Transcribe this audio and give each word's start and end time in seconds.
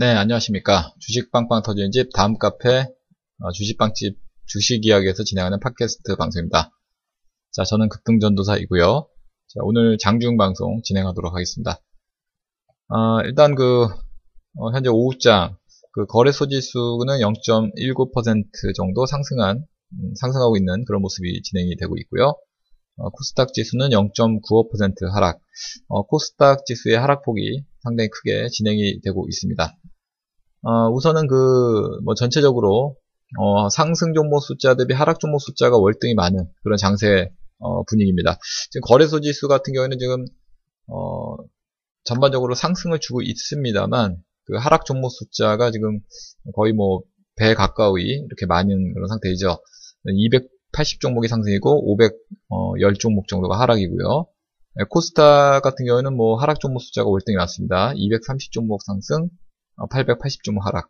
네, 0.00 0.14
안녕하십니까. 0.14 0.94
주식 0.98 1.30
빵빵 1.30 1.60
터지는 1.60 1.90
집 1.90 2.08
다음 2.14 2.38
카페 2.38 2.86
어, 3.38 3.52
주식빵집 3.52 4.16
주식 4.46 4.86
이야기에서 4.86 5.24
진행하는 5.24 5.60
팟캐스트 5.60 6.16
방송입니다. 6.16 6.70
자, 7.52 7.64
저는 7.64 7.90
급등전도사이고요. 7.90 9.08
자, 9.48 9.60
오늘 9.60 9.98
장중 9.98 10.38
방송 10.38 10.80
진행하도록 10.84 11.34
하겠습니다. 11.34 11.82
어, 12.88 13.20
일단 13.26 13.54
그 13.54 13.88
어, 14.56 14.72
현재 14.72 14.88
오후장 14.88 15.58
그 15.92 16.06
거래소 16.06 16.48
지수는 16.48 17.18
0.19% 17.18 18.74
정도 18.74 19.04
상승한 19.04 19.66
음, 19.92 20.14
상승하고 20.18 20.56
있는 20.56 20.86
그런 20.86 21.02
모습이 21.02 21.42
진행이 21.42 21.76
되고 21.76 21.94
있고요. 21.98 22.38
어, 22.96 23.10
코스닥 23.10 23.52
지수는 23.52 23.90
0.95% 23.90 25.12
하락. 25.12 25.40
어, 25.88 26.06
코스닥 26.06 26.64
지수의 26.64 26.98
하락폭이 26.98 27.66
상당히 27.82 28.08
크게 28.08 28.48
진행이 28.48 29.02
되고 29.02 29.26
있습니다. 29.28 29.76
어, 30.62 30.90
우선은 30.90 31.26
그, 31.26 31.98
뭐 32.04 32.14
전체적으로, 32.14 32.96
어, 33.38 33.68
상승 33.70 34.12
종목 34.12 34.40
숫자 34.40 34.74
대비 34.74 34.92
하락 34.92 35.20
종목 35.20 35.40
숫자가 35.40 35.78
월등히 35.78 36.14
많은 36.14 36.46
그런 36.62 36.76
장세, 36.76 37.30
어, 37.58 37.82
분위기입니다. 37.84 38.38
지금 38.70 38.82
거래소 38.82 39.20
지수 39.20 39.48
같은 39.48 39.72
경우에는 39.72 39.98
지금, 39.98 40.24
어, 40.88 41.36
전반적으로 42.04 42.54
상승을 42.54 43.00
주고 43.00 43.22
있습니다만, 43.22 44.16
그 44.44 44.56
하락 44.56 44.84
종목 44.84 45.10
숫자가 45.10 45.70
지금 45.70 46.00
거의 46.54 46.72
뭐, 46.72 47.02
배 47.36 47.54
가까이 47.54 48.02
이렇게 48.02 48.44
많은 48.46 48.92
그런 48.94 49.08
상태이죠. 49.08 49.60
280 50.04 51.00
종목이 51.00 51.28
상승이고, 51.28 51.90
510 51.90 52.98
종목 53.00 53.28
정도가 53.28 53.58
하락이고요. 53.60 54.26
네, 54.76 54.84
코스닥 54.88 55.62
같은 55.62 55.86
경우에는 55.86 56.14
뭐 56.16 56.36
하락 56.36 56.60
종목 56.60 56.80
숫자가 56.80 57.08
월등히 57.08 57.36
많습니다. 57.36 57.92
230 57.94 58.52
종목 58.52 58.82
상승, 58.82 59.28
880 59.90 60.56
어, 60.56 60.60
하락. 60.64 60.88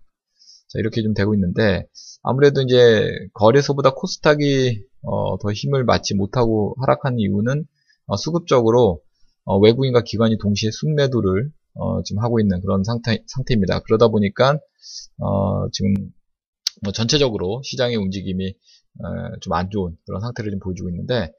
자, 0.69 0.79
이렇게 0.79 1.03
좀 1.03 1.15
되고 1.15 1.35
있는데, 1.35 1.87
아무래도 2.23 2.63
이제 2.63 3.09
거래소보다 3.35 3.95
코스닥이 3.95 4.83
어, 5.03 5.39
더 5.39 5.53
힘을 5.53 5.85
맞지 5.85 6.15
못하고 6.15 6.75
하락한 6.81 7.19
이유는 7.19 7.65
어, 8.07 8.17
수급적으로 8.17 9.03
어, 9.45 9.59
외국인과 9.59 10.03
기관이 10.03 10.37
동시에 10.39 10.71
순매도를 10.71 11.51
어, 11.75 12.03
지금 12.03 12.23
하고 12.23 12.41
있는 12.41 12.61
그런 12.61 12.85
상태, 12.85 13.23
상태입니다. 13.27 13.81
그러다 13.81 14.09
보니까 14.09 14.59
어, 15.19 15.71
지금 15.71 15.95
뭐 16.83 16.93
전체적으로 16.93 17.63
시장의 17.65 17.97
움직임이 17.97 18.55
좀 19.41 19.53
안 19.55 19.71
좋은 19.71 19.97
그런 20.05 20.21
상태를 20.21 20.51
좀 20.51 20.61
보여주고 20.61 20.91
있는데 20.91 21.33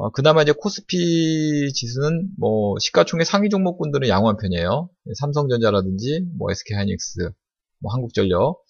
어, 0.00 0.10
그나마 0.10 0.42
이제 0.42 0.52
코스피 0.56 1.72
지수는 1.74 2.30
뭐 2.38 2.76
시가총액 2.78 3.26
상위 3.26 3.48
종목군들은 3.48 4.08
양호한 4.08 4.36
편이에요. 4.36 4.88
삼성전자라든지 5.18 6.24
뭐 6.38 6.52
SK하이닉스, 6.52 7.30
뭐 7.80 7.92
한국전력 7.92 8.62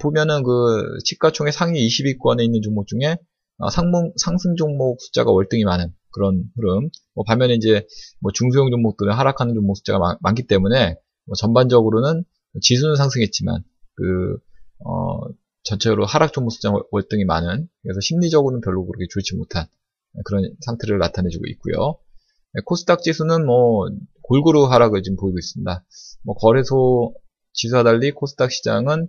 보면은 0.00 0.42
그 0.42 0.98
시가총액 1.04 1.54
상위 1.54 1.86
20위권에 1.86 2.42
있는 2.42 2.62
종목 2.62 2.88
중에 2.88 3.16
어, 3.58 3.70
상승, 3.70 4.12
상승 4.16 4.56
종목 4.56 5.00
숫자가 5.00 5.30
월등히 5.30 5.62
많은 5.62 5.94
그런 6.10 6.50
흐름. 6.56 6.88
뭐 7.14 7.22
반면에 7.24 7.54
이제 7.54 7.86
뭐 8.18 8.32
중소형 8.32 8.70
종목들은 8.70 9.12
하락하는 9.12 9.54
종목 9.54 9.76
숫자가 9.76 10.00
많, 10.00 10.16
많기 10.20 10.48
때문에 10.48 10.96
뭐 11.26 11.36
전반적으로는 11.36 12.24
지수는 12.60 12.96
상승했지만 12.96 13.62
그 13.94 14.36
어, 14.84 15.20
전체적으로 15.62 16.06
하락 16.06 16.32
종목 16.32 16.50
숫자 16.50 16.72
월등히 16.90 17.24
많은 17.24 17.68
그래서 17.82 18.00
심리적으로는 18.00 18.62
별로 18.62 18.84
그렇게 18.84 19.06
좋지 19.08 19.36
못한 19.36 19.68
그런 20.24 20.54
상태를 20.60 20.98
나타내주고 20.98 21.46
있고요. 21.46 21.98
네, 22.54 22.60
코스닥 22.64 23.02
지수는 23.02 23.46
뭐 23.46 23.88
골고루 24.22 24.66
하락을 24.66 25.02
지금 25.02 25.16
보이고 25.16 25.38
있습니다. 25.38 25.84
뭐 26.24 26.34
거래소 26.34 27.14
지수와 27.54 27.82
달리 27.82 28.12
코스닥 28.12 28.52
시장은 28.52 29.08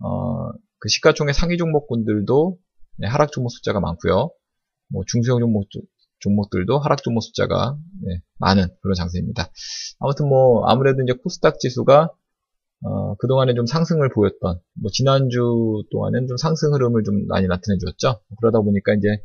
어, 0.00 0.50
그 0.78 0.88
시가총액 0.88 1.34
상위 1.34 1.56
종목군들도 1.56 2.58
네, 2.98 3.06
하락 3.06 3.32
종목 3.32 3.50
숫자가 3.50 3.80
많고요. 3.80 4.30
뭐 4.88 5.02
중소형 5.06 5.40
종목 5.40 5.68
종목들도 6.20 6.78
하락 6.78 7.02
종목 7.02 7.22
숫자가 7.22 7.76
네, 8.02 8.20
많은 8.38 8.68
그런 8.82 8.94
장세입니다. 8.94 9.50
아무튼 9.98 10.28
뭐 10.28 10.66
아무래도 10.66 11.02
이제 11.02 11.14
코스닥 11.22 11.58
지수가 11.60 12.10
어, 12.84 13.14
그동안에 13.16 13.54
좀 13.54 13.64
상승을 13.64 14.10
보였던 14.10 14.60
뭐 14.74 14.90
지난주 14.92 15.84
동안은 15.92 16.26
좀 16.26 16.36
상승 16.36 16.74
흐름을 16.74 17.04
좀 17.04 17.26
많이 17.28 17.46
나타내 17.46 17.78
주었죠. 17.78 18.20
그러다 18.40 18.60
보니까 18.60 18.94
이제 18.94 19.22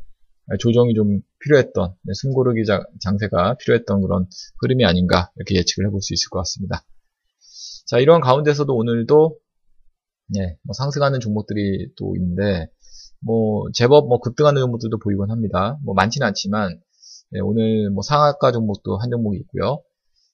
조정이 0.60 0.94
좀 0.94 1.22
필요했던 1.40 1.96
네, 2.04 2.14
숨고르기 2.14 2.64
장세가 3.02 3.56
필요했던 3.60 4.02
그런 4.02 4.28
흐름이 4.62 4.86
아닌가 4.86 5.32
이렇게 5.36 5.56
예측을 5.56 5.88
해볼 5.88 6.02
수 6.02 6.14
있을 6.14 6.30
것 6.30 6.40
같습니다. 6.40 6.84
자 7.86 8.00
이러한 8.00 8.22
가운데서도 8.22 8.74
오늘도 8.76 9.38
네, 10.30 10.58
뭐 10.64 10.74
상승하는 10.74 11.20
종목들이 11.20 11.90
또 11.98 12.16
있는데 12.16 12.68
뭐 13.20 13.66
제법 13.74 14.08
뭐 14.08 14.20
급등하는 14.20 14.62
종목들도 14.62 15.00
보이곤 15.00 15.32
합니다. 15.32 15.78
뭐 15.84 15.94
많지는 15.96 16.26
않지만 16.28 16.80
네, 17.32 17.40
오늘 17.42 17.90
뭐 17.90 18.02
상하가 18.02 18.52
종목도 18.52 18.98
한 18.98 19.10
종목이 19.10 19.38
있고요. 19.40 19.84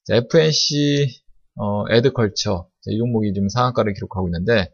자, 0.05 0.15
FNC 0.15 1.07
어, 1.55 1.85
에드컬처 1.89 2.67
이 2.87 2.97
종목이 2.97 3.33
지금 3.33 3.49
상한가를 3.49 3.93
기록하고 3.93 4.27
있는데 4.27 4.71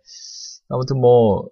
아무튼 0.69 0.99
뭐 0.99 1.49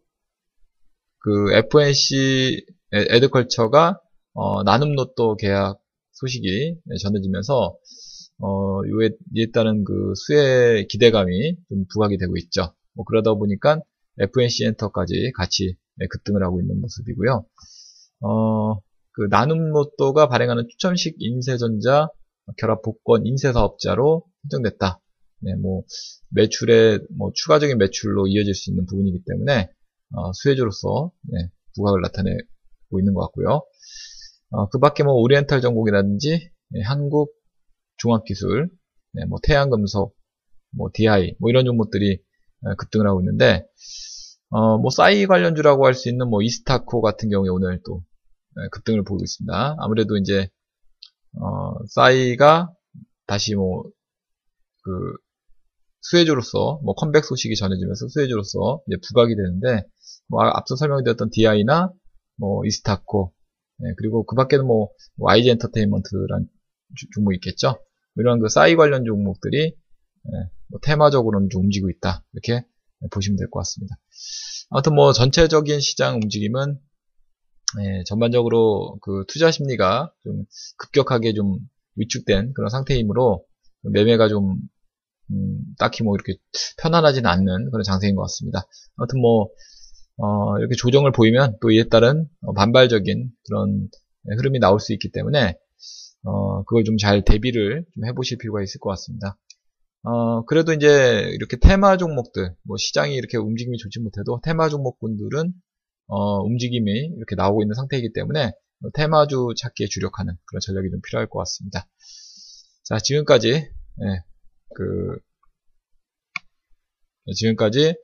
그 1.27 1.51
FNC 1.51 2.65
에드컬처가 2.91 3.99
어, 4.33 4.63
나눔 4.63 4.95
로또 4.95 5.35
계약 5.35 5.79
소식이 6.13 6.77
전해지면서 7.01 7.77
어, 8.39 8.81
요에, 8.87 9.09
이에 9.35 9.51
따른 9.51 9.83
그 9.83 10.13
수혜 10.15 10.85
기대감이 10.85 11.55
좀 11.69 11.85
부각이 11.91 12.17
되고 12.17 12.35
있죠. 12.37 12.73
뭐 12.93 13.05
그러다 13.05 13.33
보니까 13.33 13.81
FNC 14.19 14.65
엔터까지 14.65 15.31
같이 15.35 15.75
네, 15.95 16.07
급등을 16.07 16.43
하고 16.43 16.61
있는 16.61 16.79
모습이고요. 16.81 17.45
어, 18.21 18.75
그 19.11 19.27
나눔 19.29 19.71
로또가 19.71 20.27
발행하는 20.27 20.67
추첨식 20.69 21.15
인쇄전자 21.19 22.09
결합 22.57 22.81
복권 22.81 23.25
인쇄 23.25 23.51
사업자로 23.51 24.23
선정됐다. 24.43 24.99
네, 25.39 25.55
뭐 25.55 25.83
매출의 26.29 26.99
뭐 27.17 27.31
추가적인 27.33 27.77
매출로 27.77 28.27
이어질 28.27 28.53
수 28.53 28.69
있는 28.69 28.85
부분이기 28.85 29.23
때문에 29.25 29.69
어, 30.15 30.31
수혜주로서 30.33 31.11
네, 31.23 31.49
부각을 31.75 32.01
나타내 32.01 32.29
보고 32.89 32.99
있는 32.99 33.13
것 33.13 33.21
같고요. 33.21 33.61
어, 34.51 34.69
그 34.69 34.79
밖에 34.79 35.03
뭐 35.03 35.13
오리엔탈 35.13 35.61
전공이라든지 35.61 36.49
네, 36.69 36.81
한국 36.83 37.33
종합기술, 37.97 38.69
네, 39.13 39.25
뭐 39.25 39.39
태양금속, 39.43 40.15
뭐 40.75 40.89
DI, 40.93 41.35
뭐 41.39 41.49
이런 41.49 41.65
종목들이 41.65 42.19
어, 42.63 42.75
급등을 42.75 43.07
하고 43.07 43.21
있는데 43.21 43.65
어, 44.49 44.77
뭐 44.77 44.89
싸이 44.91 45.25
관련주라고 45.25 45.85
할 45.85 45.93
수 45.93 46.09
있는 46.09 46.29
뭐 46.29 46.41
이스타코 46.41 47.01
같은 47.01 47.29
경우에 47.29 47.49
오늘 47.49 47.81
또 47.85 48.03
네, 48.55 48.69
급등을 48.71 49.03
보고 49.03 49.23
있습니다. 49.23 49.75
아무래도 49.79 50.17
이제 50.17 50.49
어, 51.39 51.73
싸이가 51.87 52.69
다시 53.27 53.55
뭐 53.55 53.83
그 54.87 55.17
수혜주로서 55.99 56.79
뭐 56.83 56.93
컴백 56.95 57.25
소식이 57.25 57.55
전해지면서 57.57 58.07
수혜주로서 58.07 58.81
이제 58.87 58.97
부각이 59.05 59.35
되는데 59.35 59.85
뭐 60.29 60.43
앞서 60.43 60.77
설명드렸던 60.77 61.29
DI나 61.31 61.91
뭐 62.37 62.65
이스타코, 62.65 63.33
네, 63.79 63.89
그리고 63.97 64.25
그 64.25 64.35
밖에는 64.35 64.65
뭐 64.65 64.89
YG 65.17 65.49
엔터테인먼트란 65.51 66.47
종목이 67.13 67.35
있겠죠. 67.37 67.69
뭐 68.15 68.21
이런 68.21 68.39
그 68.39 68.49
싸이 68.49 68.75
관련 68.75 69.05
종목들이 69.05 69.72
네, 70.23 70.31
뭐 70.69 70.79
테마적으로는 70.81 71.49
좀 71.51 71.63
움직이고 71.66 71.89
있다. 71.89 72.23
이렇게 72.34 72.66
보시면 73.11 73.37
될 73.37 73.49
것 73.49 73.59
같습니다. 73.59 73.95
아무튼 74.69 74.95
뭐 74.95 75.13
전체적인 75.13 75.79
시장 75.79 76.16
움직임은 76.16 76.79
네, 77.78 78.03
전반적으로 78.05 78.97
그 79.01 79.25
투자 79.28 79.51
심리가 79.51 80.11
좀 80.23 80.45
급격하게 80.78 81.33
좀 81.33 81.59
위축된 81.95 82.53
그런 82.53 82.69
상태이므로 82.69 83.45
매매가 83.83 84.29
좀 84.29 84.57
음, 85.31 85.59
딱히 85.78 86.03
뭐 86.03 86.16
이렇게 86.16 86.40
편안하지는 86.81 87.29
않는 87.29 87.69
그런 87.72 87.83
장세인 87.83 88.16
것 88.16 88.22
같습니다. 88.23 88.66
아무튼 88.95 89.19
뭐 89.22 89.49
어, 90.17 90.58
이렇게 90.59 90.75
조정을 90.75 91.11
보이면 91.11 91.58
또 91.61 91.72
이에 91.72 91.85
따른 91.90 92.28
어, 92.41 92.53
반발적인 92.53 93.29
그런 93.47 93.90
흐름이 94.37 94.59
나올 94.59 94.79
수 94.79 94.93
있기 94.93 95.11
때문에 95.11 95.58
어, 96.23 96.64
그걸 96.64 96.84
좀 96.84 96.97
잘 96.97 97.23
대비를 97.23 97.85
좀 97.93 98.05
해보실 98.05 98.37
필요가 98.40 98.61
있을 98.64 98.79
것 98.79 98.90
같습니다. 98.91 99.37
어, 100.03 100.43
그래도 100.46 100.73
이제 100.73 101.29
이렇게 101.34 101.58
테마 101.58 101.97
종목들, 101.97 102.55
뭐 102.64 102.78
시장이 102.78 103.16
이렇게 103.16 103.37
움직임이 103.37 103.78
좋지 103.78 103.99
못해도 103.99 104.40
테마 104.43 104.69
종목군들은 104.69 105.53
어, 106.08 106.40
움직임이 106.43 106.91
이렇게 106.91 107.35
나오고 107.35 107.61
있는 107.64 107.75
상태이기 107.75 108.14
때문에 108.14 108.52
테마주 108.93 109.53
찾기에 109.58 109.87
주력하는 109.90 110.34
그런 110.46 110.59
전략이 110.61 110.90
좀 110.91 111.02
필요할 111.02 111.28
것 111.29 111.40
같습니다. 111.40 111.87
자, 112.84 112.97
지금까지 112.99 113.52
네, 113.52 114.23
그 114.75 115.19
지금까지 117.35 117.96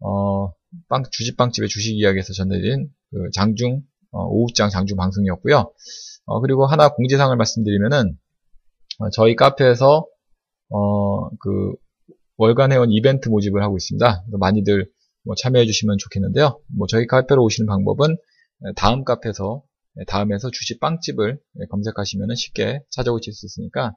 어, 0.00 0.52
빵, 0.88 1.02
주식빵집의 1.10 1.68
주식 1.68 1.96
이야기에서 1.96 2.32
전해드린 2.32 2.88
그 3.10 3.30
장중, 3.32 3.82
어, 4.12 4.24
오후장 4.26 4.70
장중 4.70 4.96
방송이었고요. 4.96 5.72
어, 6.26 6.40
그리고 6.40 6.66
하나 6.66 6.88
공지사항을 6.88 7.36
말씀드리면은, 7.36 8.18
어, 8.98 9.10
저희 9.10 9.36
카페에서, 9.36 10.06
어, 10.70 11.28
그, 11.38 11.74
월간 12.38 12.72
회원 12.72 12.92
이벤트 12.92 13.28
모집을 13.28 13.62
하고 13.62 13.76
있습니다. 13.76 14.24
많이들 14.38 14.90
뭐 15.24 15.34
참여해 15.34 15.64
주시면 15.64 15.96
좋겠는데요. 15.98 16.60
뭐 16.76 16.86
저희 16.86 17.06
카페로 17.06 17.42
오시는 17.42 17.66
방법은 17.66 18.16
다음 18.76 19.04
카페에서 19.04 19.62
다음에서 20.06 20.50
주식 20.50 20.78
빵집을 20.78 21.38
검색하시면 21.70 22.34
쉽게 22.36 22.80
찾아오실 22.90 23.32
수 23.32 23.46
있으니까 23.46 23.96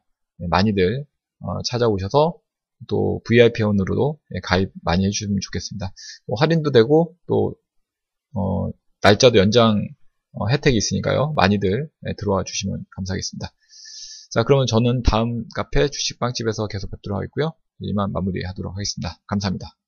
많이들 0.50 1.06
어, 1.42 1.62
찾아오셔서 1.64 2.36
또 2.88 3.22
VIP 3.26 3.62
회원으로도 3.62 4.20
가입 4.44 4.72
많이 4.84 5.06
해주시면 5.06 5.38
좋겠습니다. 5.42 5.94
뭐 6.28 6.38
할인도 6.40 6.72
되고 6.72 7.16
또 7.28 7.56
어, 8.34 8.70
날짜도 9.02 9.38
연장 9.38 9.88
어, 10.32 10.48
혜택이 10.48 10.78
있으니까요. 10.78 11.34
많이들 11.36 11.90
들어와 12.18 12.44
주시면 12.44 12.86
감사하겠습니다. 12.96 13.52
자, 14.32 14.44
그러면 14.44 14.68
저는 14.68 15.02
다음 15.04 15.46
카페 15.56 15.90
주식빵집에서 15.90 16.68
계속 16.68 16.92
뵙도록 16.92 17.18
하겠고요. 17.18 17.54
이만 17.80 18.12
마무리하도록 18.12 18.74
하겠습니다. 18.74 19.20
감사합니다. 19.28 19.79